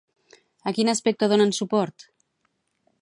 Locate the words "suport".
1.59-2.09